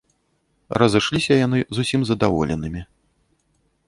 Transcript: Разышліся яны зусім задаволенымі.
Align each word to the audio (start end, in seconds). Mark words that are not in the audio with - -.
Разышліся 0.83 1.33
яны 1.45 1.59
зусім 1.79 2.01
задаволенымі. 2.11 2.81